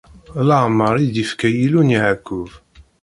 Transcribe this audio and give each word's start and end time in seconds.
D 0.37 0.39
lameṛ 0.49 0.93
i 0.97 1.05
d-ifka 1.13 1.49
Yillu 1.51 1.81
n 1.87 1.93
Yeɛqub. 1.93 2.51